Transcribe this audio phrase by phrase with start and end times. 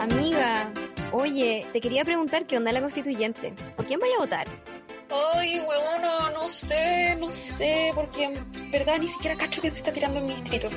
[0.00, 0.72] Amiga,
[1.10, 3.52] oye, te quería preguntar qué onda la constituyente.
[3.74, 4.46] ¿Por quién vaya a votar?
[5.34, 9.92] Ay, huevona, no sé, no sé, porque en verdad ni siquiera cacho que se está
[9.92, 10.68] tirando en mi distrito.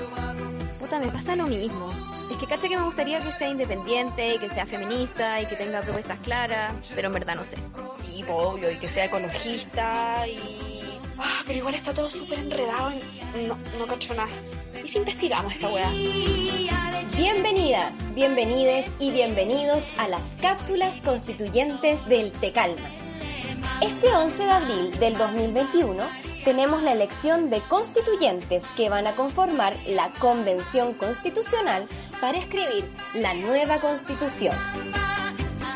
[0.80, 1.94] Puta, me pasa lo mismo.
[2.32, 5.82] Es que cacho que me gustaría que sea independiente, que sea feminista y que tenga
[5.82, 7.58] propuestas claras, pero en verdad no sé.
[8.04, 11.00] Sí, obvio, y que sea ecologista y...
[11.20, 14.32] Ah, pero igual está todo súper enredado y no, no cacho nada.
[14.86, 15.90] ¿Y si investigamos esta weá?
[17.18, 22.92] Bienvenidas, bienvenides y bienvenidos a las cápsulas constituyentes del Tecalmas.
[23.82, 26.04] Este 11 de abril del 2021
[26.44, 31.88] tenemos la elección de constituyentes que van a conformar la Convención Constitucional
[32.22, 34.56] para escribir la nueva Constitución.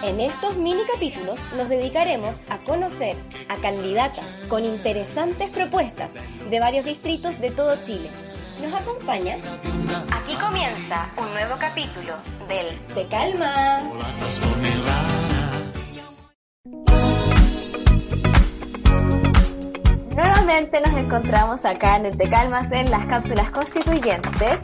[0.04, 3.16] En estos mini capítulos nos dedicaremos a conocer
[3.48, 6.14] a candidatas con interesantes propuestas
[6.48, 8.12] de varios distritos de todo Chile.
[8.62, 9.40] ¿Nos acompañas?
[10.12, 12.16] Aquí comienza un nuevo capítulo
[12.48, 13.84] del Te Calmas.
[20.14, 24.60] Nuevamente nos encontramos acá en el Te Calmas en las cápsulas constituyentes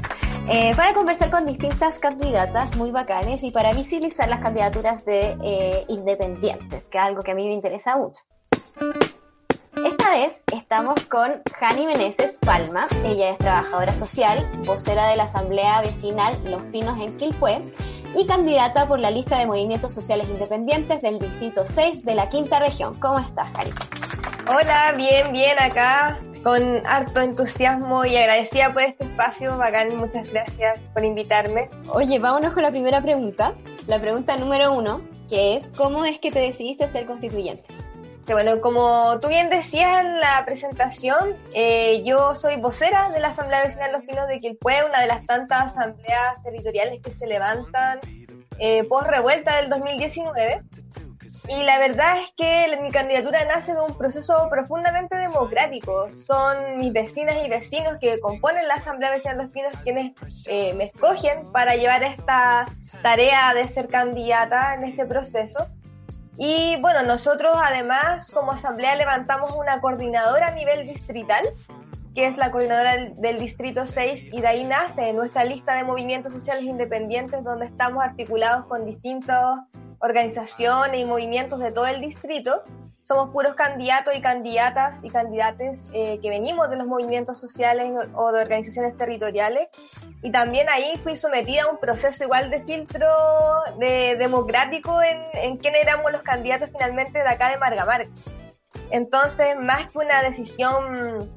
[0.50, 5.86] eh, para conversar con distintas candidatas muy bacanes y para visibilizar las candidaturas de eh,
[5.88, 8.22] independientes, que es algo que a mí me interesa mucho.
[9.86, 12.88] Esta vez estamos con Jani Meneses Palma.
[13.04, 17.62] Ella es trabajadora social, vocera de la Asamblea Vecinal Los Pinos en Quilpué
[18.16, 22.60] y candidata por la lista de movimientos sociales independientes del Distrito 6 de la Quinta
[22.60, 23.00] Región.
[23.00, 23.70] ¿Cómo estás, Jani?
[24.50, 30.80] Hola, bien, bien acá, con harto entusiasmo y agradecida por este espacio, bacán, muchas gracias
[30.96, 31.70] por invitarme.
[31.94, 33.54] Oye, vámonos con la primera pregunta,
[33.86, 37.85] la pregunta número uno, que es, ¿cómo es que te decidiste ser constituyente?
[38.34, 43.64] Bueno, como tú bien decías en la presentación, eh, yo soy vocera de la Asamblea
[43.64, 48.00] Vecinal Los Pinos de Quilpué, una de las tantas asambleas territoriales que se levantan
[48.58, 50.64] eh, post revuelta del 2019.
[51.48, 56.10] Y la verdad es que mi candidatura nace de un proceso profundamente democrático.
[56.16, 60.14] Son mis vecinas y vecinos que componen la Asamblea Vecinal Los Pinos quienes
[60.46, 62.66] eh, me escogen para llevar esta
[63.04, 65.68] tarea de ser candidata en este proceso.
[66.38, 71.46] Y bueno, nosotros además como asamblea levantamos una coordinadora a nivel distrital,
[72.14, 76.32] que es la coordinadora del, Distrito 6, y de ahí nace nuestra lista de movimientos
[76.32, 79.60] sociales independientes, donde estamos articulados con distintas
[80.00, 82.64] organizaciones y movimientos de todo el distrito.
[83.08, 88.32] Somos puros candidatos y candidatas y candidates eh, que venimos de los movimientos sociales o
[88.32, 89.68] de organizaciones territoriales.
[90.24, 93.08] Y también ahí fui sometida a un proceso igual de filtro
[93.78, 98.08] de, democrático en, en quién éramos los candidatos finalmente de acá de Margamar.
[98.90, 101.30] Entonces, más que una decisión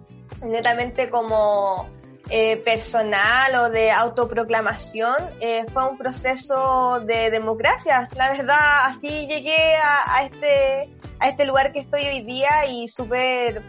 [0.43, 1.87] netamente como
[2.31, 8.09] eh, personal o de autoproclamación, eh, fue un proceso de democracia.
[8.17, 10.91] La verdad, así llegué a, este,
[11.21, 13.63] a este lugar que estoy hoy día y súper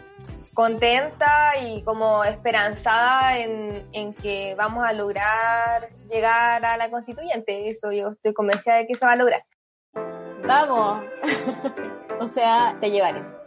[0.52, 7.70] contenta y como esperanzada en, en, que vamos a lograr llegar a la constituyente.
[7.70, 9.42] Eso yo estoy convencida de que se va a lograr.
[10.46, 11.04] Vamos.
[12.20, 13.39] o sea, te llevaron.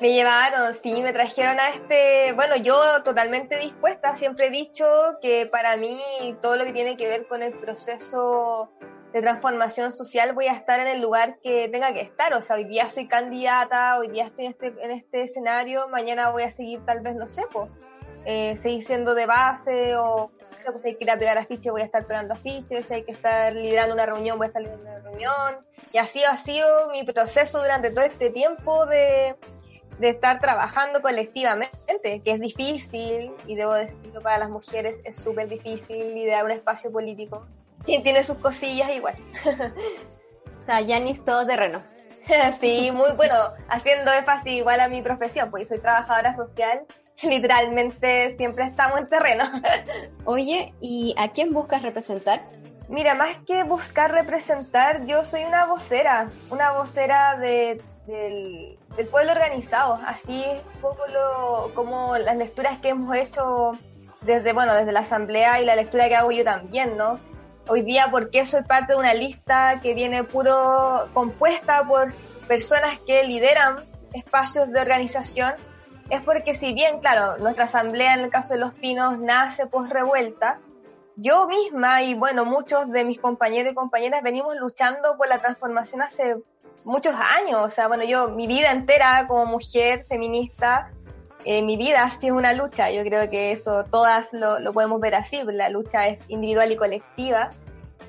[0.00, 4.86] Me llevaron, sí, me trajeron a este, bueno, yo totalmente dispuesta, siempre he dicho
[5.20, 6.00] que para mí
[6.40, 8.70] todo lo que tiene que ver con el proceso
[9.12, 12.56] de transformación social voy a estar en el lugar que tenga que estar, o sea,
[12.56, 16.52] hoy día soy candidata, hoy día estoy en este, en este escenario, mañana voy a
[16.52, 17.70] seguir tal vez, no sé, pues,
[18.24, 20.30] eh, seguir siendo de base o
[20.72, 23.12] pues hay que ir a pegar afiches, voy a estar pegando afiches, si hay que
[23.12, 27.04] estar liderando una reunión, voy a estar liderando una reunión, y así ha sido mi
[27.04, 29.34] proceso durante todo este tiempo de
[29.98, 35.48] de estar trabajando colectivamente, que es difícil, y debo decirlo para las mujeres, es súper
[35.48, 37.46] difícil liderar un espacio político.
[37.84, 39.16] Quien tiene sus cosillas igual.
[40.58, 41.82] o sea, Yanis todo terreno.
[42.60, 43.34] sí, muy bueno,
[43.68, 46.86] haciendo énfasis igual a mi profesión, pues soy trabajadora social,
[47.22, 49.44] literalmente siempre estamos en terreno.
[50.24, 52.42] Oye, ¿y a quién buscas representar?
[52.88, 58.78] Mira, más que buscar representar, yo soy una vocera, una vocera de, del,
[59.10, 60.00] pueblo organizado.
[60.04, 60.44] Así
[60.80, 63.72] poco lo, como las lecturas que hemos hecho
[64.22, 67.20] desde, bueno, desde la asamblea y la lectura que hago yo también, ¿no?
[67.68, 72.12] Hoy día, ¿por qué soy parte de una lista que viene puro compuesta por
[72.48, 73.84] personas que lideran
[74.14, 75.52] espacios de organización?
[76.08, 79.92] Es porque si bien, claro, nuestra asamblea en el caso de Los Pinos nace post
[79.92, 80.58] revuelta,
[81.16, 86.00] yo misma y bueno, muchos de mis compañeros y compañeras venimos luchando por la transformación
[86.00, 86.36] hace
[86.84, 90.90] muchos años, o sea, bueno, yo mi vida entera como mujer feminista
[91.44, 92.90] eh, mi vida sí es una lucha.
[92.90, 95.40] Yo creo que eso todas lo, lo podemos ver así.
[95.44, 97.50] La lucha es individual y colectiva.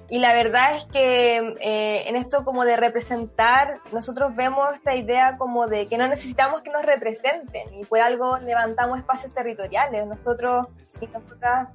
[0.10, 5.38] Y la verdad es que eh, en esto como de representar, nosotros vemos esta idea
[5.38, 10.07] como de que no necesitamos que nos representen y por algo levantamos espacios territoriales.
[10.07, 10.68] Nosotros
[11.00, 11.69] y nosotras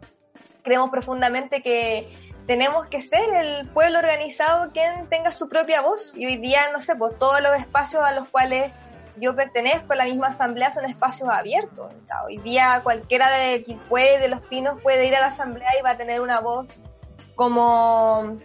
[0.65, 6.27] creemos profundamente que tenemos que ser el pueblo organizado quien tenga su propia voz y
[6.27, 8.73] hoy día, no sé, pues todos los espacios a los cuales
[9.17, 11.93] yo pertenezco, la misma asamblea, son espacios abiertos.
[12.27, 15.91] hoy día cualquiera de puede de Los Pinos, puede ir a la asamblea y va
[15.91, 16.67] a tener una voz
[17.35, 18.39] como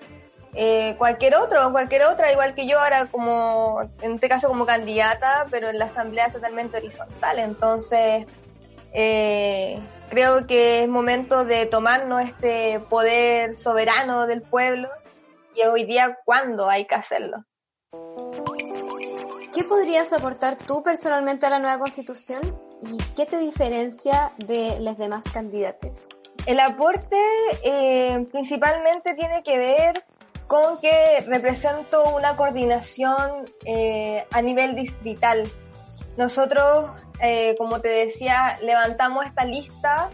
[0.53, 5.45] eh, cualquier otro, cualquier otra, igual que yo ahora como, en este caso como candidata,
[5.49, 7.39] pero en la asamblea es totalmente horizontal.
[7.39, 8.25] Entonces,
[8.93, 9.79] eh,
[10.09, 14.89] creo que es momento de tomarnos este poder soberano del pueblo
[15.55, 17.45] y hoy día cuándo hay que hacerlo.
[19.53, 22.41] ¿Qué podrías aportar tú personalmente a la nueva constitución
[22.81, 25.91] y qué te diferencia de las demás candidatos?
[26.45, 27.17] El aporte
[27.63, 30.05] eh, principalmente tiene que ver
[30.47, 35.43] con que represento una coordinación eh, a nivel distrital.
[36.19, 40.09] Nosotros, eh, como te decía, levantamos esta lista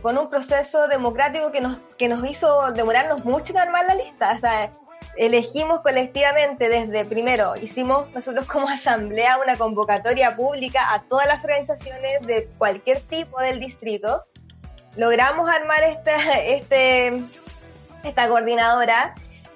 [0.00, 4.32] con un proceso democrático que nos, que nos hizo demorarnos mucho en armar la lista.
[4.34, 4.70] O sea,
[5.16, 12.26] elegimos colectivamente desde, primero, hicimos nosotros como asamblea una convocatoria pública a todas las organizaciones
[12.26, 14.24] de cualquier tipo del distrito
[14.96, 17.22] logramos armar esta, este,
[18.02, 19.14] esta coordinadora,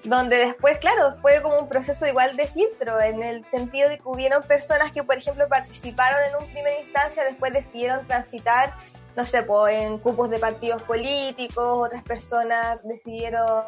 [0.08, 4.08] donde después, claro, fue como un proceso igual de filtro, en el sentido de que
[4.08, 8.75] hubieron personas que, por ejemplo, participaron en un primera instancia, después decidieron transitar,
[9.16, 13.64] no sé, pues, en cupos de partidos políticos, otras personas decidieron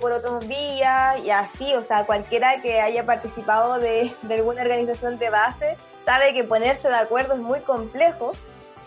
[0.00, 5.18] por otros días y así, o sea, cualquiera que haya participado de, de alguna organización
[5.18, 8.32] de base sabe que ponerse de acuerdo es muy complejo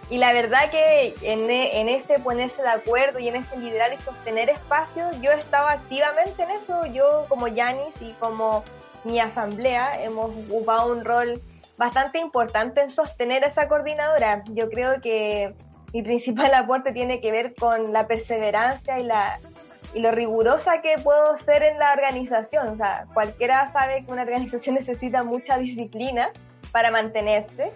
[0.10, 4.02] y la verdad que en, en, ese ponerse de acuerdo y en ese liderar y
[4.02, 6.86] sostener espacios, yo estaba activamente en eso.
[6.88, 8.64] Yo como Yanis y como
[9.04, 11.42] mi asamblea hemos ocupado un rol
[11.78, 14.44] bastante importante en sostener esa coordinadora.
[14.50, 15.56] Yo creo que
[15.94, 19.40] mi principal aporte tiene que ver con la perseverancia y la
[19.96, 22.68] y lo rigurosa que puedo ser en la organización.
[22.70, 26.32] O sea, cualquiera sabe que una organización necesita mucha disciplina
[26.72, 27.72] para mantenerse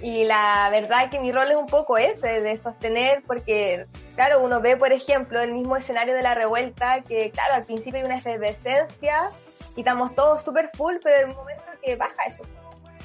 [0.00, 3.84] y la verdad que mi rol es un poco ese, de sostener, porque,
[4.14, 8.00] claro, uno ve, por ejemplo, el mismo escenario de la revuelta, que, claro, al principio
[8.00, 9.30] hay una efervescencia
[9.74, 12.44] y estamos todos súper full, pero en un momento que baja eso.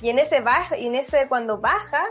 [0.01, 2.05] Y en ese baja, y en ese cuando baja,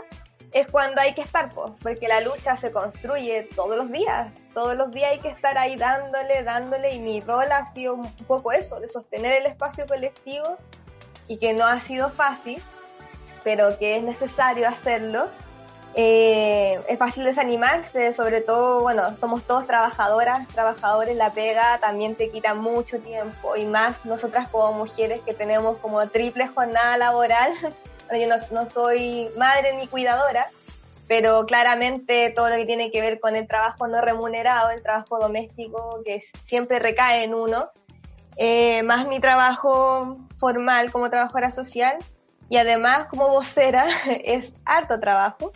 [0.51, 4.31] es cuando hay que estar, pues, porque la lucha se construye todos los días.
[4.53, 8.11] Todos los días hay que estar ahí dándole, dándole, y mi rol ha sido un
[8.27, 10.57] poco eso, de sostener el espacio colectivo,
[11.27, 12.61] y que no ha sido fácil,
[13.43, 15.27] pero que es necesario hacerlo.
[15.95, 22.31] Eh, es fácil desanimarse, sobre todo, bueno, somos todos trabajadoras, trabajadores, la pega también te
[22.31, 27.53] quita mucho tiempo y más nosotras como mujeres que tenemos como triple jornada laboral.
[28.19, 30.47] yo no, no soy madre ni cuidadora,
[31.07, 35.19] pero claramente todo lo que tiene que ver con el trabajo no remunerado, el trabajo
[35.19, 37.69] doméstico que siempre recae en uno,
[38.37, 41.97] eh, más mi trabajo formal como trabajadora social,
[42.49, 43.87] y además como vocera
[44.23, 45.53] es harto trabajo.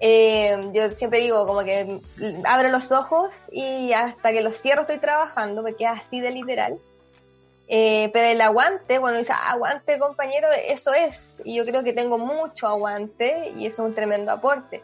[0.00, 2.00] Eh, yo siempre digo como que
[2.44, 6.78] abro los ojos y hasta que los cierro estoy trabajando, porque es así de literal.
[7.66, 11.40] Eh, pero el aguante, bueno, dice, ah, aguante compañero, eso es.
[11.44, 14.82] Y yo creo que tengo mucho aguante y eso es un tremendo aporte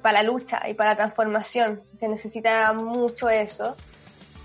[0.00, 1.82] para la lucha y para la transformación.
[1.98, 3.76] Se necesita mucho eso.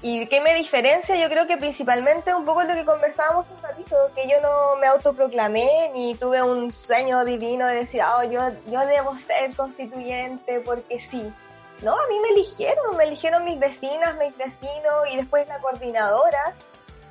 [0.02, 1.16] ¿Y qué me diferencia?
[1.18, 4.88] Yo creo que principalmente un poco lo que conversábamos un ratito, que yo no me
[4.88, 11.02] autoproclamé ni tuve un sueño divino de decir, oh, yo, yo debo ser constituyente porque
[11.02, 11.34] sí.
[11.82, 16.54] No, a mí me eligieron, me eligieron mis vecinas, mis vecinos y después la coordinadora,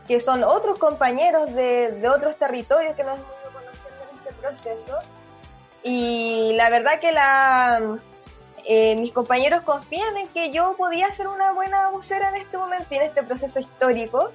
[0.06, 4.32] que son otros compañeros de, de otros territorios que nos hemos ido conociendo en este
[4.40, 4.98] proceso.
[5.82, 7.98] Y la verdad que la,
[8.70, 12.86] eh, mis compañeros confían en que yo podía ser una buena vocera en este momento
[12.90, 14.30] y en este proceso histórico.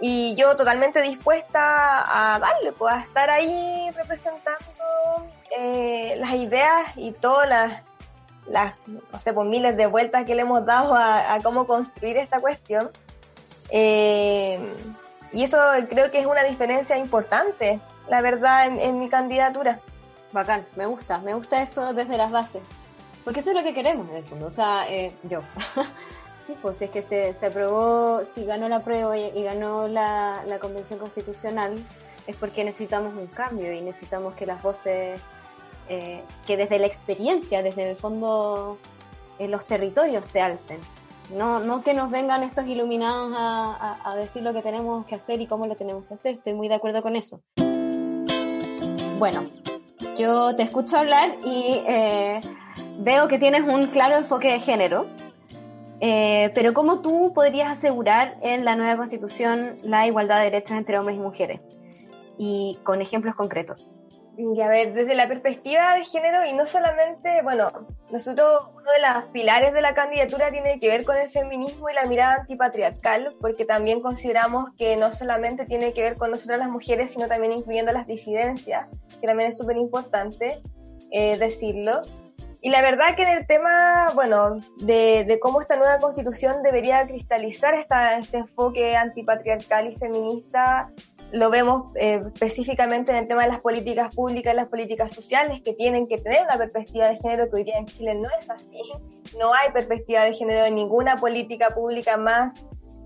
[0.00, 7.12] Y yo totalmente dispuesta a darle, pues a estar ahí representando eh, las ideas y
[7.12, 7.82] todas las,
[8.48, 12.40] las, no sé, pues miles de vueltas que le hemos dado a, cómo construir esta
[12.40, 12.90] cuestión.
[13.68, 14.58] Eh,
[15.32, 15.58] y eso
[15.88, 19.78] creo que es una diferencia importante, la verdad, en, en mi candidatura.
[20.32, 22.62] Bacán, me gusta, me gusta eso desde las bases.
[23.24, 25.42] Porque eso es lo que queremos en el fondo, o sea, eh, yo.
[26.46, 30.42] sí, pues si es que se, se aprobó, si ganó la prueba y, ganó la,
[30.46, 31.74] la convención constitucional,
[32.26, 35.20] es porque necesitamos un cambio y necesitamos que las voces
[35.92, 38.78] eh, que desde la experiencia, desde el fondo,
[39.40, 40.78] en los territorios se alcen.
[41.36, 45.48] No, no que nos vengan estos iluminados a, decir lo que tenemos que hacer y
[45.48, 46.34] cómo lo tenemos que hacer.
[46.34, 47.40] Estoy muy de acuerdo con eso.
[49.18, 49.50] Bueno,
[50.16, 52.40] yo te escucho hablar y eh,
[53.00, 55.06] veo que tienes un claro enfoque de género.
[56.02, 60.98] Eh, pero ¿cómo tú podrías asegurar en la nueva constitución la igualdad de derechos entre
[60.98, 61.60] hombres y mujeres?
[62.38, 63.86] Y con ejemplos concretos.
[64.38, 67.70] Y a ver, desde la perspectiva de género y no solamente, bueno,
[68.10, 71.94] nosotros uno de los pilares de la candidatura tiene que ver con el feminismo y
[71.94, 76.70] la mirada antipatriarcal, porque también consideramos que no solamente tiene que ver con nosotras las
[76.70, 78.88] mujeres, sino también incluyendo las disidencias,
[79.20, 80.62] que también es súper importante
[81.10, 82.00] eh, decirlo.
[82.62, 87.06] Y la verdad que en el tema, bueno, de, de, cómo esta nueva constitución debería
[87.06, 90.92] cristalizar esta, este enfoque antipatriarcal y feminista,
[91.32, 95.74] lo vemos eh, específicamente en el tema de las políticas públicas las políticas sociales que
[95.74, 98.82] tienen que tener una perspectiva de género que hoy día en Chile no es así.
[99.38, 102.52] No hay perspectiva de género en ninguna política pública más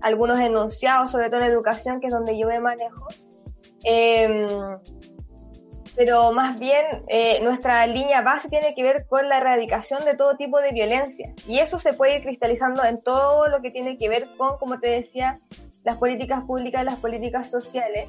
[0.01, 3.07] algunos enunciados, sobre todo en educación, que es donde yo me manejo.
[3.83, 4.47] Em,
[5.95, 10.35] pero más bien eh, nuestra línea base tiene que ver con la erradicación de todo
[10.35, 11.33] tipo de violencia.
[11.47, 14.79] Y eso se puede ir cristalizando en todo lo que tiene que ver con, como
[14.79, 15.37] te decía,
[15.83, 18.07] las políticas públicas las políticas sociales.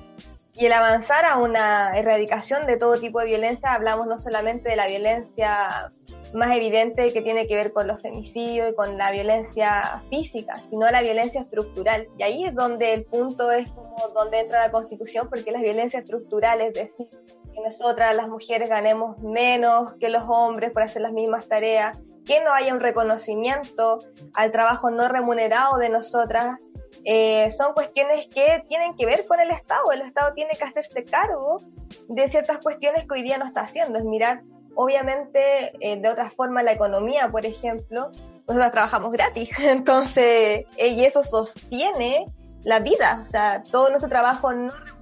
[0.55, 4.77] Y el avanzar a una erradicación de todo tipo de violencia, hablamos no solamente de
[4.77, 5.93] la violencia
[6.33, 10.91] más evidente que tiene que ver con los femicidios y con la violencia física, sino
[10.91, 12.09] la violencia estructural.
[12.19, 16.01] Y ahí es donde el punto es como donde entra la constitución, porque la violencia
[16.01, 17.09] estructural es decir,
[17.57, 22.43] que nosotras las mujeres ganemos menos que los hombres por hacer las mismas tareas, que
[22.43, 24.01] no haya un reconocimiento
[24.35, 26.59] al trabajo no remunerado de nosotras,
[27.05, 29.93] eh, son cuestiones que tienen que ver con el Estado.
[29.93, 31.61] El Estado tiene que hacerse cargo
[32.09, 33.99] de ciertas cuestiones que hoy día no está haciendo.
[33.99, 34.43] Es mirar,
[34.75, 38.11] obviamente, eh, de otra forma la economía, por ejemplo.
[38.49, 42.27] Nosotros trabajamos gratis, entonces, eh, y eso sostiene
[42.65, 43.21] la vida.
[43.23, 44.96] O sea, todo nuestro trabajo no remunerado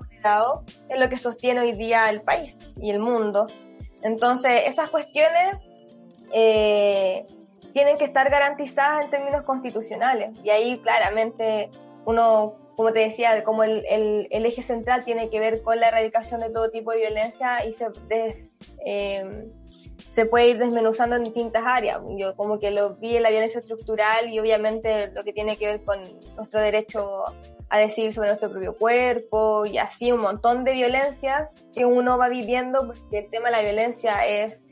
[0.88, 3.46] es lo que sostiene hoy día el país y el mundo.
[4.02, 5.56] Entonces, esas cuestiones
[7.74, 10.30] tienen que estar garantizadas en términos constitucionales.
[10.42, 11.70] Y ahí claramente
[12.06, 16.40] uno, como te decía, como el, el, eje central tiene que ver con la erradicación
[16.40, 17.86] de todo tipo de violencia y se,
[18.84, 19.52] em,
[20.10, 22.00] se puede ir desmenuzando en distintas áreas.
[22.16, 25.66] Yo como que lo vi en la violencia estructural y obviamente lo que tiene que
[25.66, 26.00] ver con
[26.36, 27.24] nuestro derecho
[27.74, 32.28] a decidir sobre nuestro propio cuerpo y así un montón de violencias que uno va
[32.28, 34.62] viviendo porque el tema de la violencia es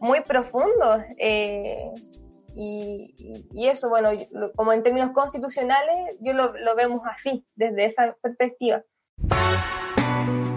[0.00, 1.02] muy profundo.
[1.18, 1.90] Eh,
[2.54, 4.10] y, eso, bueno,
[4.54, 8.82] como en términos constitucionales, yo lo, lo vemos así, desde esa perspectiva.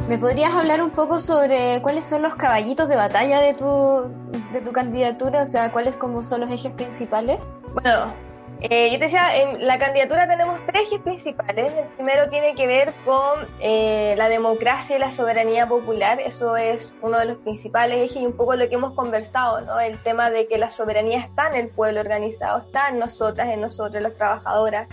[0.08, 4.12] ¿Me podrías hablar un poco sobre cuáles son los caballitos de batalla de tu,
[4.54, 5.42] de tu candidatura?
[5.42, 7.40] O sea, cuáles como son los ejes principales?
[7.74, 8.14] Bueno,
[8.62, 11.74] eh, yo te decía, en la candidatura tenemos tres ejes principales.
[11.74, 16.20] El primero tiene que ver con eh, la democracia y la soberanía popular.
[16.20, 19.80] Eso es uno de los principales ejes y un poco lo que hemos conversado, ¿no?
[19.80, 23.62] El tema de que la soberanía está en el pueblo organizado, está en nosotras, en
[23.62, 24.88] nosotros, los trabajadoras,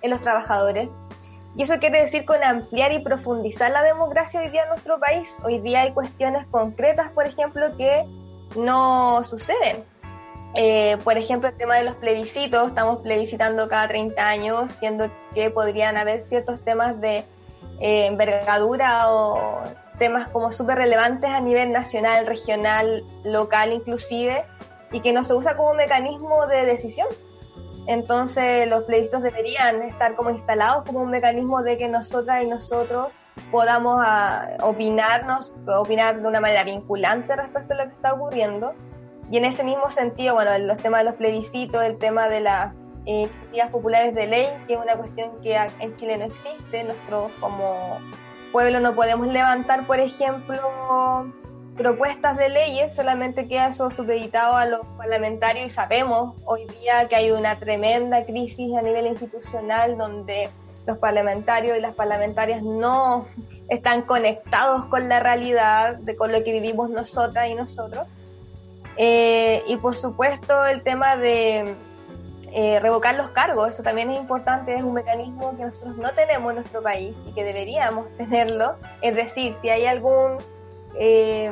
[0.00, 0.88] en los trabajadores.
[1.56, 5.36] Y eso quiere decir con ampliar y profundizar la democracia hoy día en nuestro país.
[5.44, 8.04] Hoy día hay cuestiones concretas, por ejemplo, que
[8.56, 9.84] no suceden
[10.54, 15.50] eh, por ejemplo, el tema de los plebiscitos, estamos plebiscitando cada 30 años, siendo que
[15.50, 17.18] podrían haber ciertos temas de
[17.80, 19.60] eh, envergadura o
[19.98, 24.44] temas como súper relevantes a nivel nacional, regional, local inclusive,
[24.90, 27.08] y que no se usa como mecanismo de decisión.
[27.86, 33.08] Entonces los plebiscitos deberían estar como instalados como un mecanismo de que nosotras y nosotros
[33.50, 38.74] podamos a, ah, opinarnos, opinar de una manera vinculante respecto a lo que está ocurriendo
[39.30, 42.74] y en ese mismo sentido, bueno, los temas de los plebiscitos, el tema de las
[43.06, 43.28] eh,
[43.70, 47.98] populares de ley, que es una cuestión que en Chile no existe, nosotros como
[48.52, 50.60] pueblo no podemos levantar, por ejemplo,
[51.76, 57.16] propuestas de leyes, solamente queda eso supeditado a los parlamentarios y sabemos hoy día que
[57.16, 60.50] hay una tremenda crisis a nivel institucional donde
[60.86, 63.26] los parlamentarios y las parlamentarias no
[63.68, 68.06] están conectados con la realidad de con lo que vivimos nosotras y nosotros.
[68.98, 71.76] Eh, y por supuesto el tema de
[72.52, 76.50] eh, revocar los cargos, eso también es importante, es un mecanismo que nosotros no tenemos
[76.50, 78.74] en nuestro país y que deberíamos tenerlo.
[79.00, 80.38] Es decir, si hay algún,
[80.98, 81.50] eh,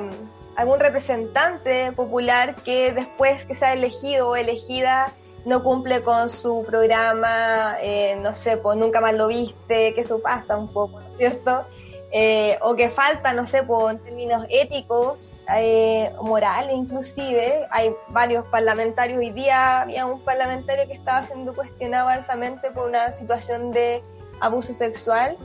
[0.57, 5.13] algún representante popular que después que sea elegido o elegida
[5.45, 7.77] no cumple con su programa,
[8.19, 11.65] no sé, pues nunca más lo viste, que eso pasa un poco, ¿no es cierto?
[12.13, 17.67] eh, o que falta, no sé, por, en términos éticos, eh, morales inclusive.
[17.71, 23.13] Hay varios parlamentarios, hoy día había un parlamentario que estaba siendo cuestionado altamente por una
[23.13, 24.03] situación de
[24.41, 25.37] abuso sexual.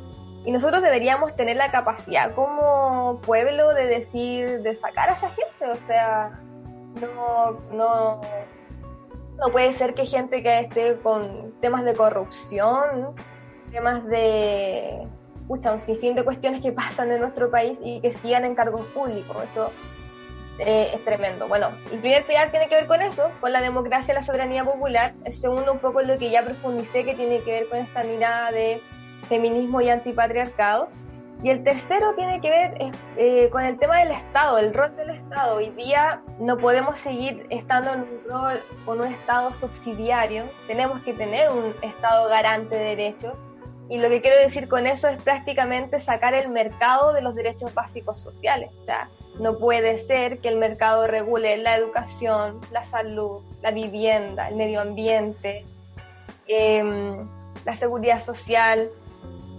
[0.44, 5.72] Y nosotros deberíamos tener la capacidad como pueblo de decir, de sacar a esa gente,
[5.72, 6.40] o sea,
[7.00, 8.22] no, no,
[9.38, 13.14] no puede ser que gente que esté con temas de corrupción,
[13.72, 15.08] temas de
[15.48, 19.38] un sinfín de cuestiones que pasan en nuestro país y que sigan en cargos públicos.
[19.44, 19.72] Eso
[20.60, 21.48] eh, es tremendo.
[21.48, 24.64] Bueno, el primer pilar tiene que ver con eso, con la democracia y la soberanía
[24.64, 25.14] popular.
[25.26, 28.52] El segundo, un poco lo que ya profundicé, que tiene que ver con esta mirada
[28.52, 28.82] de
[29.28, 30.90] feminismo y antipatriarcado.
[31.44, 35.10] Y el tercero tiene que ver eh, con el tema del Estado, el rol del
[35.10, 35.56] Estado.
[35.56, 41.14] Hoy día no podemos seguir estando en un rol con un Estado subsidiario, tenemos que
[41.14, 43.34] tener un Estado garante de derechos
[43.92, 47.74] y lo que quiero decir con eso es prácticamente sacar el mercado de los derechos
[47.74, 48.70] básicos sociales.
[48.80, 54.48] O sea, no puede ser que el mercado regule la educación, la salud, la vivienda,
[54.48, 55.66] el medio ambiente,
[56.48, 57.28] em,
[57.66, 58.90] la seguridad social.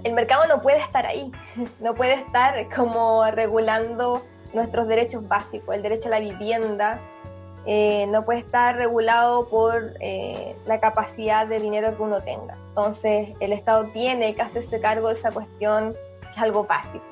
[0.03, 1.31] El mercado no puede estar ahí,
[1.81, 4.25] no puede estar como regulando
[4.55, 7.03] nuestros derechos básicos, el derecho a la vivienda,
[7.67, 12.57] eh, no puede estar regulado por eh, la capacidad de dinero que uno tenga.
[12.69, 17.05] Entonces, el Estado tiene que hacerse cargo de esa cuestión, que es algo básico.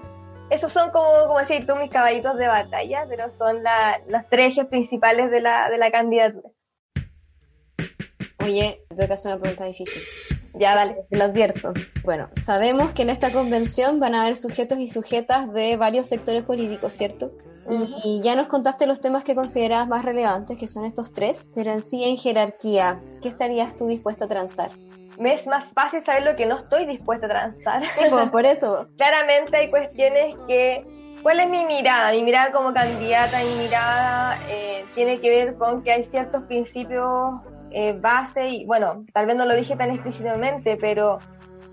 [0.50, 3.62] Esos son como, como decir tú, mis caballitos de batalla, pero son
[4.08, 6.48] los tres ejes principales de la, de la candidatura.
[8.42, 10.02] Oye, tengo que hacer una pregunta difícil.
[10.54, 11.04] Ya, dale.
[11.08, 11.72] Te lo advierto.
[12.02, 16.42] Bueno, sabemos que en esta convención van a haber sujetos y sujetas de varios sectores
[16.42, 17.32] políticos, ¿cierto?
[18.04, 21.72] Y ya nos contaste los temas que considerabas más relevantes, que son estos tres, pero
[21.72, 24.70] en sí en jerarquía, ¿qué estarías tú dispuesta a transar?
[25.18, 27.84] Me es más fácil saber lo que no estoy dispuesta a transar.
[27.92, 28.88] Sí, por eso.
[28.96, 30.86] Claramente hay cuestiones que...
[31.22, 32.12] ¿Cuál es mi mirada?
[32.12, 37.42] Mi mirada como candidata, mi mirada eh, tiene que ver con que hay ciertos principios
[37.72, 41.18] eh, base y, bueno, tal vez no lo dije tan explícitamente, pero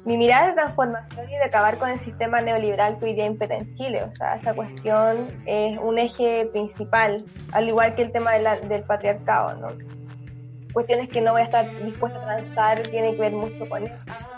[0.07, 3.57] mi mirada de transformación y de acabar con el sistema neoliberal que hoy día impera
[3.57, 4.03] en Chile.
[4.03, 9.55] O sea, esta cuestión es un eje principal, al igual que el tema del patriarcado,
[9.55, 9.67] ¿no?
[10.71, 13.95] Cuestiones que no voy a estar dispuesta a transar tiene que ver mucho con eso.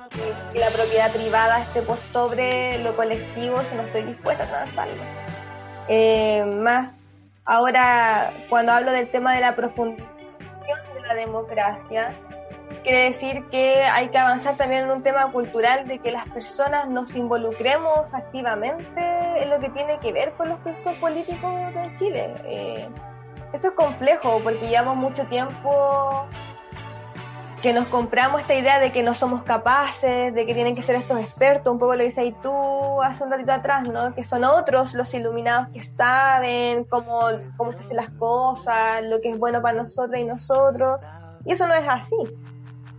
[0.09, 5.03] Que, la propiedad privada esté por sobre lo colectivo si no estoy dispuesta a transarlo.
[5.87, 7.11] Eh, más
[7.45, 12.15] ahora, cuando hablo del tema de la profundización de la democracia,
[12.83, 16.89] quiere decir que hay que avanzar también en un tema cultural de que las personas
[16.89, 19.01] nos involucremos activamente
[19.41, 22.33] en lo que tiene que ver con los procesos políticos de Chile.
[22.45, 22.89] Eh,
[23.53, 26.27] eso es complejo porque llevamos mucho tiempo
[27.61, 30.95] que nos compramos esta idea de que no somos capaces, de que tienen que ser
[30.95, 34.13] estos expertos, un poco lo que dices tú hace un ratito atrás, ¿no?
[34.15, 37.19] Que son otros los iluminados que saben cómo,
[37.57, 41.01] cómo se hacen las cosas, lo que es bueno para nosotros y nosotros.
[41.43, 42.15] Y eso no es así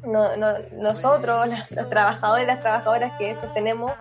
[0.04, 3.92] no, no, nosotros, los trabajadores las trabajadoras que sostenemos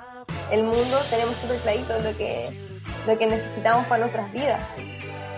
[0.51, 2.49] el mundo, tenemos súper clarito lo que,
[3.05, 4.62] lo que necesitamos para nuestras vidas.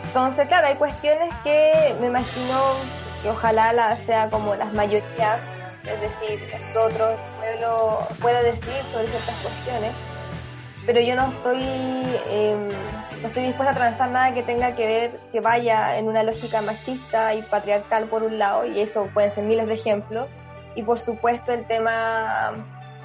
[0.04, 2.60] Entonces, claro, hay cuestiones que me imagino
[3.22, 5.40] que ojalá la, sea como las mayorías,
[5.84, 9.94] es decir, nosotros, el pueblo, pueda decir sobre ciertas cuestiones,
[10.86, 11.64] pero yo no estoy,
[12.30, 12.70] em,
[13.22, 16.62] no estoy dispuesta a transar nada que tenga que ver, que vaya en una lógica
[16.62, 20.28] machista y patriarcal por un lado, y eso pueden ser miles de ejemplos,
[20.76, 22.54] y por supuesto el tema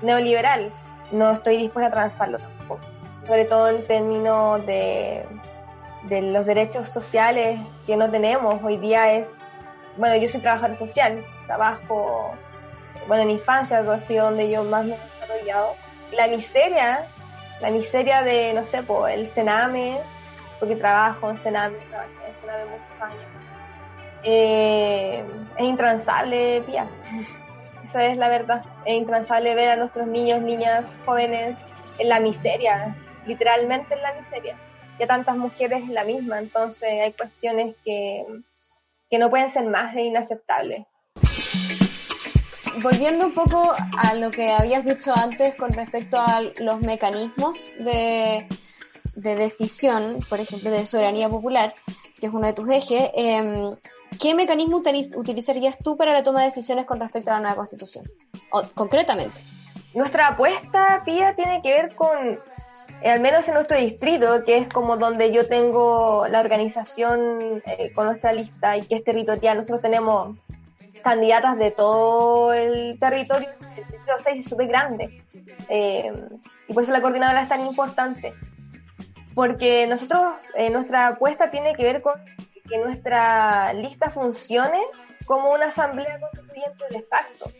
[0.02, 0.70] neoliberal.
[1.12, 2.81] No estoy dispuesta a transarlo tampoco,
[3.26, 5.24] sobre todo en términos de,
[6.05, 8.62] de los derechos sociales que no tenemos.
[8.62, 9.35] Hoy día es,
[9.96, 12.35] bueno, yo soy trabajadora social, trabajo,
[13.07, 15.74] bueno, en infancia, algo así donde yo más me he desarrollado.
[16.12, 17.07] La miseria,
[17.61, 20.00] la miseria de, no sé, pues el Sename,
[20.59, 23.26] porque trabajo en Sename, trabajé en Sename muchos años.
[24.22, 25.24] Eh,
[25.57, 26.88] es intransable, Pía.
[27.98, 28.64] Es la verdad.
[28.85, 31.59] Es intransable ver a nuestros niños, niñas, jóvenes
[31.98, 34.59] en la miseria, literalmente en la miseria.
[34.98, 36.38] Y a tantas mujeres en la misma.
[36.38, 38.24] Entonces hay cuestiones que,
[39.11, 40.87] que no pueden ser más de inaceptables.
[42.82, 48.46] Volviendo un poco a lo que habías dicho antes con respecto a los mecanismos de,
[49.14, 51.74] de decisión, por ejemplo, de soberanía popular,
[52.20, 53.70] que es uno de tus ejes, eh,
[54.20, 54.79] ¿Qué mecanismo
[55.16, 58.11] utilizarías tú para la toma de decisiones con respecto a la nueva constitución?
[58.74, 59.40] concretamente.
[59.94, 62.38] Nuestra apuesta, Pía, tiene que ver con,
[63.02, 67.92] eh, al menos en nuestro distrito, que es como donde yo tengo la organización eh,
[67.94, 69.57] con nuestra lista y que es territorial.
[69.57, 70.37] Nosotros tenemos
[71.02, 75.22] candidatas de todo el territorio, el distrito 6 es súper grande.
[75.68, 76.12] Eh,
[76.68, 78.35] Y por eso la coordinadora es tan importante.
[79.35, 80.35] Porque nosotros,
[80.72, 82.14] nuestra apuesta tiene que ver con
[82.66, 84.81] que nuestra lista funcione
[85.26, 87.50] como una asamblea constituyente de facto.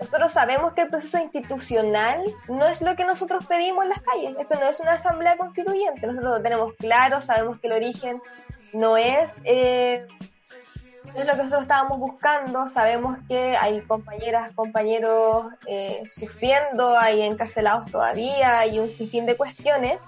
[0.00, 4.36] Nosotros sabemos que el proceso institucional no es lo que nosotros pedimos en las calles.
[4.38, 6.06] Esto no es una asamblea constituyente.
[6.06, 8.20] Nosotros lo tenemos claro, sabemos que el origen
[8.72, 10.06] no es, eh,
[11.04, 12.68] lo que nosotros estábamos buscando.
[12.68, 19.98] Sabemos que hay compañeras, compañeros eh, sufriendo, hay encarcelados todavía, hay un sinfín de cuestiones.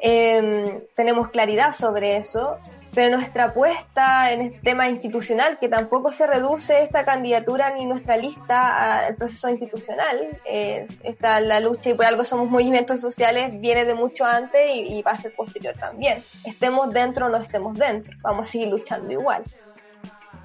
[0.00, 2.58] Eh, tenemos claridad sobre eso
[2.94, 8.16] pero nuestra apuesta en este tema institucional, que tampoco se reduce esta candidatura ni nuestra
[8.16, 13.84] lista al proceso institucional, eh, está la lucha y por algo somos movimientos sociales, viene
[13.84, 16.22] de mucho antes y, va a ser posterior también.
[16.44, 19.42] Estemos dentro o no estemos dentro, vamos a seguir luchando igual.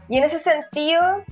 [0.08, 1.24] Y en ese sentido,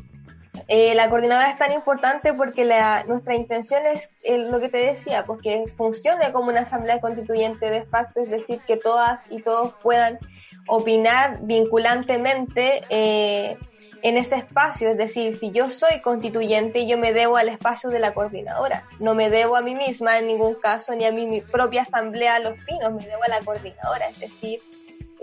[0.68, 3.82] eh, la coordinadora es tan importante porque la, nuestra intención
[4.22, 8.30] es lo que te decía, pues que funcione como una asamblea constituyente de facto, es
[8.30, 10.20] decir, que todas y todos puedan
[10.68, 13.58] opinar vinculantemente eh,
[14.02, 14.90] en ese espacio.
[14.90, 18.88] Es decir, si yo soy constituyente, yo me debo al espacio de la coordinadora.
[19.00, 22.54] No me debo a mí misma en ningún caso, ni a mi, propia asamblea Los
[22.64, 24.10] Pinos, me debo a la coordinadora.
[24.10, 24.62] Es decir,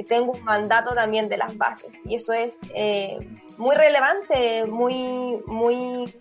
[0.09, 1.93] tengo un mandato también de las bases.
[2.05, 3.19] Y eso es eh,
[3.59, 6.13] muy relevante, muy, muy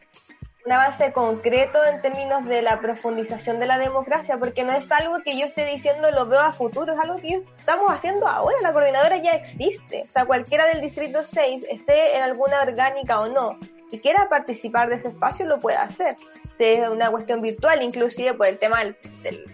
[0.65, 5.21] un avance concreto en términos de la profundización de la democracia, porque no es algo
[5.23, 8.71] que yo esté diciendo lo veo a futuro, es algo que estamos haciendo ahora, la
[8.71, 13.57] coordinadora ya existe, o sea, cualquiera del distrito 6, esté en alguna orgánica o no,
[13.91, 16.15] y quiera participar de ese espacio, lo puede hacer.
[16.59, 19.45] Es una cuestión virtual, inclusive por el tema de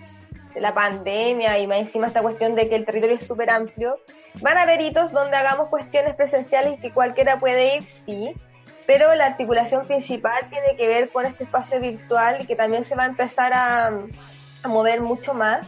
[0.55, 3.99] la pandemia y más encima esta cuestión de que el territorio es súper amplio,
[4.41, 8.35] van a haber hitos donde hagamos cuestiones presenciales y que cualquiera puede ir, sí,
[8.89, 13.03] pero la articulación principal tiene que ver con este espacio virtual que también se va
[13.03, 13.91] a empezar a,
[14.67, 15.67] mover mucho más.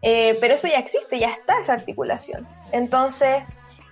[0.00, 2.46] Eh, pero eso ya existe, ya está esa articulación.
[2.70, 3.42] Entonces,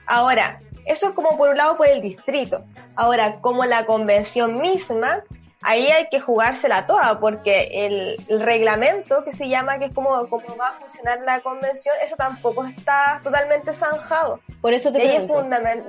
[0.07, 2.65] ahora, eso es como por un lado por el distrito.
[2.95, 5.25] Ahora, como la convención misma,
[5.63, 10.57] ahí hay que jugársela toda, porque el, reglamento que se llama, que es como, como
[10.57, 14.39] va a funcionar la convención, eso tampoco está totalmente zanjado.
[14.61, 15.09] Por eso te y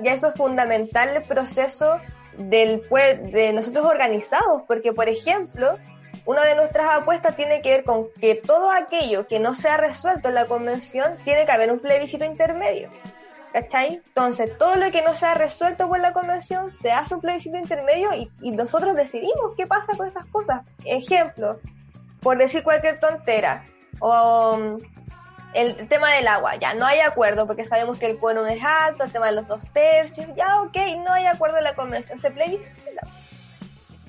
[0.02, 2.00] ya eso es fundamental el proceso
[2.38, 5.78] del de nosotros organizados, porque por ejemplo,
[6.24, 9.76] una de nuestras apuestas tiene que ver con que todo aquello que no se ha
[9.76, 12.90] resuelto en la convención tiene que haber un plebiscito intermedio.
[13.52, 14.02] ¿Cachai?
[14.04, 17.56] Entonces, todo lo que no se ha resuelto por la convención se hace un plebiscito
[17.56, 20.62] intermedio y, y nosotros decidimos qué pasa con esas cosas.
[20.84, 21.58] Ejemplo,
[22.20, 23.64] por decir cualquier tontera,
[24.00, 24.78] o
[25.56, 29.04] el tema del agua, ya no hay acuerdo porque sabemos que el quórum es alto,
[29.04, 32.30] el tema de los dos tercios, ya ok, no hay acuerdo en la convención, se
[32.30, 33.06] plebiscita.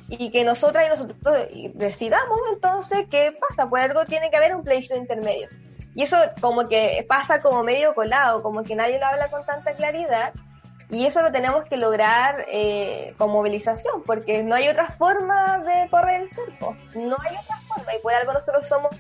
[0.10, 4.64] Y que nosotras y nosotros decidamos entonces qué pasa, por algo tiene que haber un
[4.64, 5.48] plebiscito intermedio.
[5.96, 9.74] Y eso como que pasa como medio colado, como que nadie lo habla con tanta
[9.74, 10.34] claridad.
[10.90, 15.90] Y eso lo tenemos que lograr eh, con movilización, porque no hay otra forma de
[15.90, 16.78] correr el cerco.
[16.96, 17.96] No hay otra forma.
[17.96, 18.96] Y por algo nosotros somos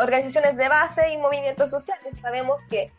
[0.00, 2.18] organizaciones de base y movimientos sociales.
[2.20, 2.92] Sabemos que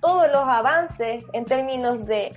[0.00, 2.30] todos los avances en términos de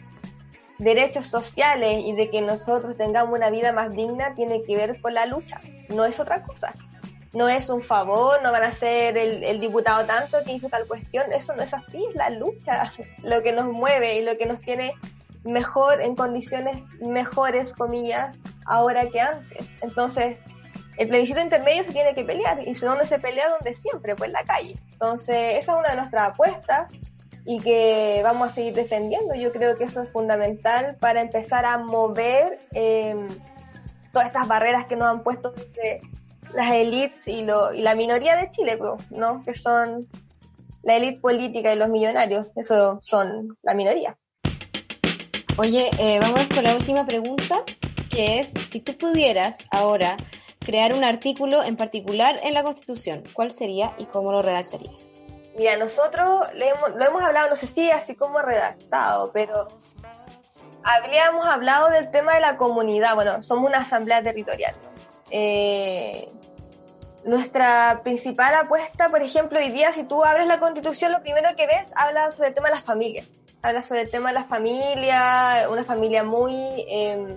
[0.82, 5.14] derechos sociales y de que nosotros tengamos una vida más digna tiene que ver con
[5.14, 6.74] la lucha, no es otra cosa.
[7.34, 11.32] No es un favor, no van a ser el, diputado tanto que hizo tal cuestión,
[11.32, 12.92] eso no es así, es la lucha
[13.24, 14.94] lo que nos mueve y lo que nos tiene
[15.46, 19.66] mejor en condiciones mejores, comillas, ahora que antes.
[19.82, 20.40] Entonces,
[21.02, 22.62] el plebiscito intermedio se tiene que pelear.
[22.64, 23.50] ¿Y dónde se pelea?
[23.50, 24.76] Donde siempre, pues en la calle.
[24.92, 26.94] Entonces, esa es una de nuestras apuestas
[27.44, 29.34] y que vamos a seguir defendiendo.
[29.34, 33.28] Yo creo que eso es fundamental para empezar a mover em,
[34.14, 35.56] todas estas barreras que nos han puesto
[36.54, 39.44] las élites y, y la minoría de Chile, pues, ¿no?
[39.44, 40.08] Que son
[40.84, 42.52] la élite política y los millonarios.
[42.56, 44.16] Eso son la minoría.
[45.58, 47.64] Oye, eh, vamos con la última pregunta,
[48.12, 50.16] que es, si tú pudieras ahora
[50.64, 53.24] crear un artículo en particular en la Constitución.
[53.34, 55.26] ¿Cuál sería y cómo lo redactarías?
[55.58, 59.68] Mira, nosotros lo hemos hablado, no sé si así como redactado, pero
[60.84, 63.16] habríamos hablado del tema de la comunidad.
[63.16, 64.74] Bueno, somos una asamblea territorial.
[65.32, 66.30] Eh,
[67.26, 71.68] nuestra principal apuesta, por ejemplo, hoy día, si tú abres la constitución, lo primero que
[71.68, 73.28] ves habla sobre el tema de las familias.
[73.62, 77.36] Habla sobre el tema de la familia, una familia muy em,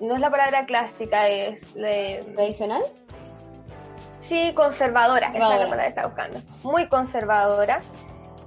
[0.00, 1.62] no es la palabra clásica, es
[2.34, 2.82] tradicional.
[4.20, 6.42] Sí, conservadora, esa es la palabra que está buscando.
[6.62, 7.80] Muy conservadora.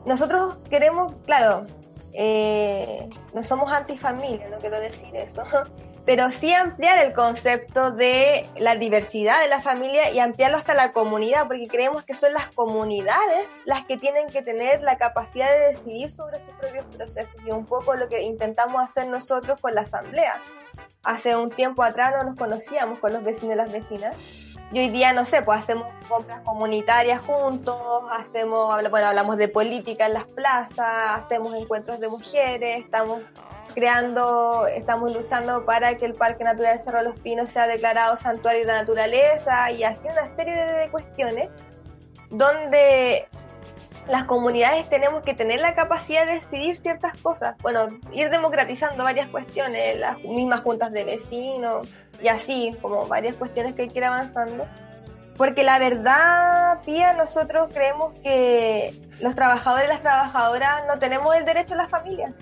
[0.05, 1.65] Nosotros queremos, claro,
[2.13, 5.43] eh, no somos antifamilia, no quiero decir eso,
[6.05, 10.93] pero sí ampliar el concepto de la diversidad de la familia y ampliarlo hasta la
[10.93, 15.71] comunidad, porque creemos que son las comunidades las que tienen que tener la capacidad de
[15.71, 19.81] decidir sobre sus propios procesos y un poco lo que intentamos hacer nosotros con la
[19.81, 20.39] asamblea.
[21.05, 24.15] Hace un tiempo atrás no nos conocíamos con los vecinos y las vecinas.
[24.71, 30.07] Y hoy día, no sé, pues hacemos compras comunitarias juntos, hacemos, bueno, hablamos de política
[30.07, 33.21] en las plazas, hacemos encuentros de mujeres, estamos
[33.75, 38.67] creando, estamos luchando para que el Parque Natural Cerro los Pinos sea declarado santuario de
[38.67, 41.49] la naturaleza y así una serie de cuestiones
[42.29, 43.27] donde
[44.07, 47.55] las comunidades tenemos que tener la capacidad de decidir ciertas cosas.
[47.61, 51.87] Bueno, ir democratizando varias cuestiones, las mismas juntas de vecinos
[52.21, 54.65] y así, como varias cuestiones que hay que ir avanzando.
[55.37, 61.43] Porque la verdad, Pía, nosotros creemos que los trabajadores y las trabajadoras no tenemos el
[61.43, 62.33] derecho a la familia.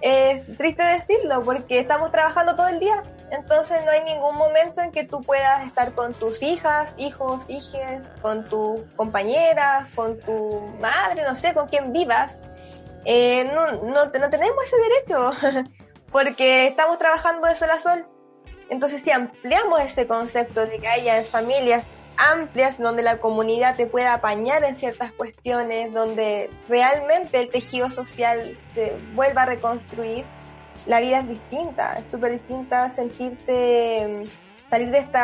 [0.00, 3.02] Es triste decirlo porque estamos trabajando todo el día,
[3.32, 8.18] entonces no hay ningún momento en que tú puedas estar con tus hijas, hijos, hijes,
[8.20, 12.42] con tus compañeras, con tu madre, no sé, con quien vivas.
[13.06, 15.70] Eh, no, no, no tenemos ese derecho
[16.12, 18.06] porque estamos trabajando de sol a sol.
[18.68, 21.86] Entonces si ampliamos ese concepto de que haya familias
[22.18, 28.58] amplias donde la comunidad te pueda apañar en ciertas cuestiones, donde realmente el tejido social
[28.74, 30.26] se vuelva a reconstruir,
[30.86, 34.28] la vida es distinta, es súper distinta sentirte,
[34.68, 35.18] salir de este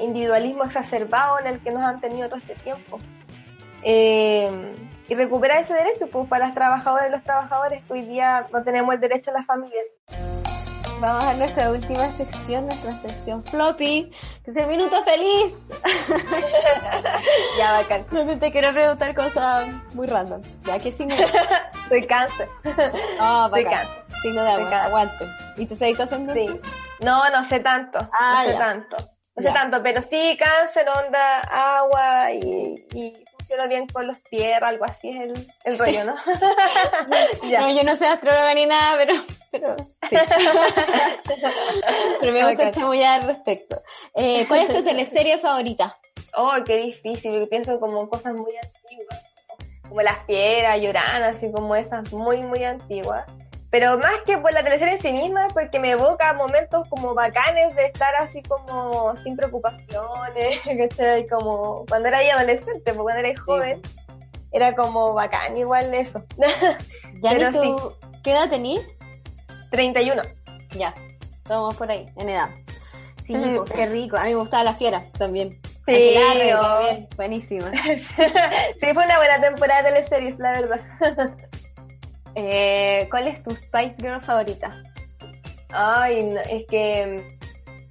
[0.00, 2.98] individualismo exacerbado en el que nos han tenido todo este tiempo.
[3.82, 4.74] Eh,
[5.08, 8.62] y recuperar ese derecho pues, para las trabajadoras y los trabajadores que hoy día no
[8.64, 9.82] tenemos el derecho a la familia.
[11.00, 14.10] Vamos a nuestra última sección, nuestra sección floppy,
[14.44, 15.54] que es el minuto feliz.
[17.58, 18.06] ya, bacán.
[18.10, 20.40] No te quiero preguntar cosas muy random.
[20.64, 21.16] Ya, ¿qué signo
[21.88, 22.48] Soy cáncer.
[23.20, 24.04] Ah, oh, Soy cáncer.
[24.22, 25.26] Signo de agua, aguante.
[25.56, 26.32] ¿Y tu seguiste haciendo?
[26.32, 26.60] Sí.
[27.00, 27.98] No, no sé tanto.
[28.18, 28.96] Ah, no sé tanto.
[29.36, 33.12] No sé tanto, pero sí cáncer, onda, agua y, y
[33.44, 36.14] funciona bien con los pies, algo así es el, el rollo, ¿no?
[37.42, 39.14] no, yo no soy astróloga ni nada, pero,
[39.50, 39.76] pero
[40.08, 40.16] sí.
[42.20, 43.82] pero me gusta chamullar al respecto.
[44.14, 45.98] Eh, ¿Cuál es tu teleserie favorita?
[46.34, 49.22] Oh, qué difícil, porque pienso como cosas muy antiguas,
[49.86, 53.26] como Las Fieras, Llorana, así como esas muy, muy antiguas.
[53.74, 57.74] Pero más que por la teleserie en sí misma, porque me evoca momentos como bacanes
[57.74, 61.26] de estar así como sin preocupaciones, ¿cachai?
[61.26, 63.82] Como cuando era adolescente, porque cuando era joven,
[64.52, 66.24] era como bacán igual eso.
[67.20, 67.74] ¿Ya Pero sí.
[68.22, 68.80] ¿Qué edad tenís?
[69.72, 70.22] 31.
[70.78, 70.94] Ya,
[71.38, 72.50] estamos por ahí, en edad.
[73.24, 74.16] Sí, pues, qué rico.
[74.16, 75.50] A mí me gustaba la fiera también.
[75.84, 77.08] Sí, también.
[77.16, 77.72] buenísima.
[77.82, 80.80] sí, fue una buena temporada de teleseries, la verdad.
[82.36, 84.70] Eh, ¿Cuál es tu Spice Girl favorita?
[85.70, 87.22] Ay, es que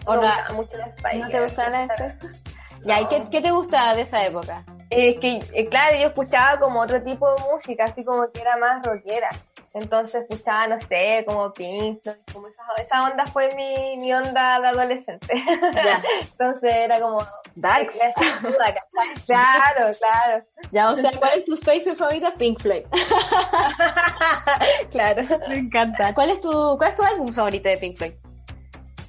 [0.05, 2.41] no me gusta mucho la Spice ¿No te gusta la Spice
[2.85, 4.63] Ya, ¿y qué, qué, te gusta de esa época?
[4.95, 8.57] Es que, eh, claro, yo escuchaba como otro tipo de música, así como que era
[8.57, 9.29] más rockera.
[9.73, 14.67] Entonces escuchaba, no sé, como Pink, como esa, esa onda fue mi, mi onda de
[14.67, 15.27] adolescente.
[16.21, 17.25] Entonces era como...
[17.55, 17.87] Dark.
[19.25, 20.45] claro, claro.
[20.71, 22.33] Ya, o sea, ¿cuál es tu space favorita?
[22.35, 22.83] Pink Floyd.
[24.91, 25.23] claro.
[25.47, 26.13] Me encanta.
[26.13, 28.13] ¿Cuál es tu, cuál es tu álbum favorito de Pink Floyd?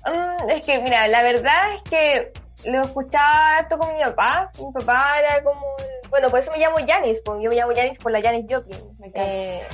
[0.07, 2.33] Mm, es que, mira, la verdad es que
[2.67, 4.51] lo escuchaba esto con mi papá.
[4.59, 5.65] Mi papá era como...
[6.11, 8.79] Bueno, por eso me llamo Janis, yo me llamo Janis por la Janis Joplin.
[9.15, 9.67] Eh,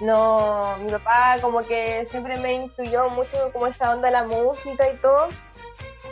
[0.00, 4.88] no, mi papá como que siempre me instruyó mucho como esa onda de la música
[4.88, 5.28] y todo,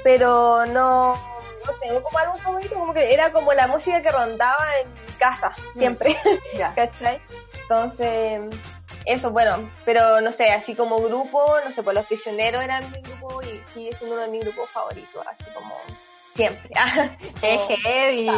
[0.05, 4.69] pero no, no tengo como algo favorito, como que era como la música que rondaba
[4.81, 5.79] en casa, mm.
[5.79, 6.17] siempre,
[6.77, 7.21] ¿cachai?
[7.63, 8.43] Entonces,
[9.05, 13.01] eso, bueno, pero no sé, así como grupo, no sé, pues Los Prisioneros eran mi
[13.03, 15.75] grupo y sigue siendo uno de mis grupos favoritos, así como
[16.35, 16.71] siempre.
[17.42, 18.29] Es heavy,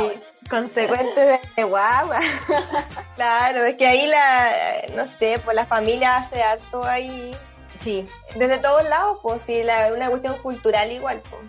[0.48, 2.20] consecuente de guagua.
[3.16, 7.36] claro, es que ahí la, no sé, pues la familia hace harto ahí.
[7.82, 8.08] Sí.
[8.36, 11.42] Desde todos lados, pues sí, la, una cuestión cultural igual, pues.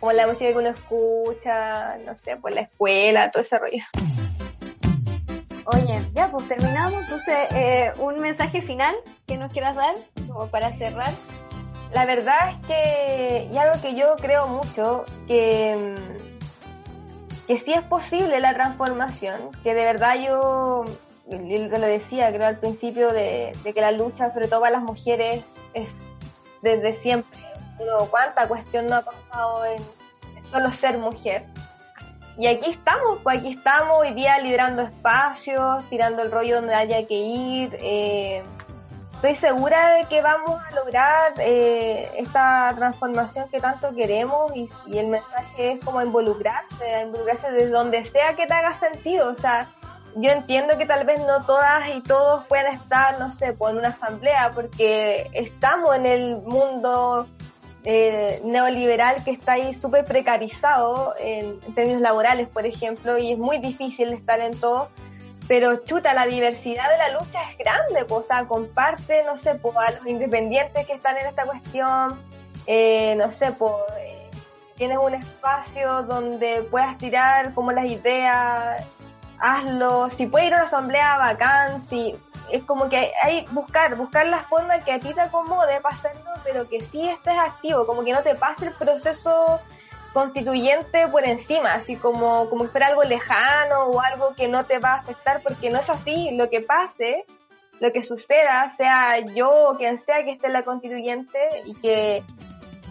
[0.00, 3.82] Como la música que uno escucha, no sé, pues la escuela, todo ese rollo.
[5.64, 8.94] Oye, ya pues terminamos, entonces eh, un mensaje final
[9.26, 11.12] que nos quieras dar, como para cerrar.
[11.92, 15.94] La verdad es que, y algo que yo creo mucho, que,
[17.46, 20.84] que sí es posible la transformación, que de verdad yo,
[21.28, 25.42] te lo decía, creo al principio, de, que la lucha, sobre todo para las mujeres,
[25.72, 26.02] es
[26.60, 27.38] desde siempre.
[27.78, 29.82] Pero cuánta cuestión no ha pasado en,
[30.50, 31.46] solo ser mujer.
[32.36, 37.06] Y aquí estamos, pues aquí estamos hoy día liderando espacios, tirando el rollo donde haya
[37.06, 38.42] que ir, eh,
[39.18, 45.08] estoy segura de que vamos a lograr eh, esta transformación que tanto queremos y, el
[45.08, 49.32] mensaje es como involucrarse, involucrarse desde donde sea que te haga sentido.
[49.32, 49.70] O sea,
[50.14, 53.78] yo entiendo que tal vez no todas y todos puedan estar, no sé, pues en
[53.78, 57.26] una asamblea porque estamos en el mundo
[57.82, 63.58] eh, neoliberal que está ahí súper precarizado en términos laborales, por ejemplo, y es muy
[63.58, 64.90] difícil estar en todo
[65.48, 69.54] pero chuta, la diversidad de la lucha es grande, pues, o sea, comparte, no sé,
[69.54, 72.20] pues, a los independientes que están en esta cuestión,
[72.66, 73.72] eh, no sé, pues,
[74.76, 78.86] tienes un espacio donde puedas tirar como las ideas,
[79.38, 82.14] hazlo, si puedes ir a una asamblea bacán, si
[82.50, 85.96] es como que hay buscar, buscar la forma que a ti te acomode para
[86.44, 89.60] pero que sí estés activo, como que no te pase el proceso
[90.18, 94.94] constituyente por encima, así como, como fuera algo lejano o algo que no te va
[94.94, 96.30] a afectar, porque no es así.
[96.32, 97.24] Lo que pase,
[97.78, 102.24] lo que suceda, sea yo o quien sea que esté en la constituyente y que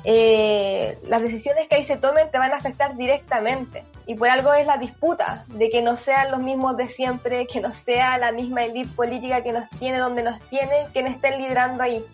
[0.06, 3.84] eh, las decisiones que ahí se tomen te van a afectar directamente.
[4.06, 7.60] Y por algo es la disputa, de que no sean los mismos de siempre, que
[7.60, 11.84] no sea la misma élite política que nos tiene donde nos tiene, quien estén liderando
[11.84, 12.06] ahí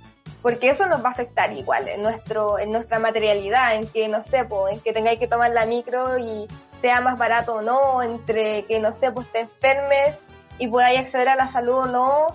[0.44, 4.24] porque eso nos va a afectar igual en nuestro en nuestra materialidad, en que no
[4.24, 6.48] sé, en que tengáis que tomar la micro y
[6.82, 10.20] sea más barato o no, entre que no sé, pues te enfermes
[10.60, 12.28] y podáis acceder a la salud o no,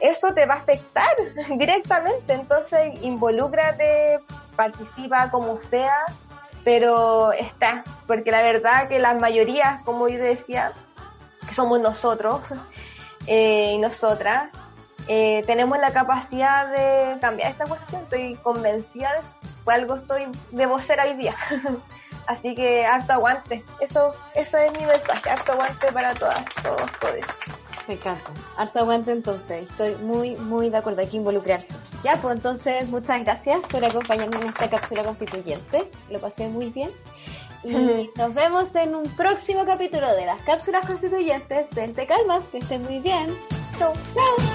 [0.00, 1.14] eso te va a afectar
[1.56, 4.18] directamente, entonces involúcrate,
[4.56, 5.96] participa como sea,
[6.64, 10.72] pero está, porque la verdad que las mayorías, como yo decía,
[11.52, 12.40] somos nosotros
[13.28, 14.50] eh, y nosotras,
[15.08, 20.26] eh, tenemos la capacidad de cambiar esta cuestión, estoy convencida de eso, por algo estoy
[20.50, 21.34] de vocera hoy día.
[22.26, 27.20] Así que harto aguante, eso, eso es mi mensaje, harto aguante para todas, todos, todos.
[27.86, 28.30] Me encanta.
[28.56, 29.68] Harto aguante entonces.
[29.70, 31.02] Estoy muy, muy de acuerdo.
[31.02, 31.68] Hay que involucrarse.
[32.02, 35.90] Ya, pues entonces muchas gracias por acompañarme en esta cápsula constituyente.
[36.10, 36.90] Lo pasé muy bien.
[37.62, 42.42] Y nos vemos en un próximo capítulo de las cápsulas constituyentes del Te Calmas.
[42.50, 43.26] Que estén muy bien.
[43.78, 43.92] Chau.
[44.14, 44.53] Chau.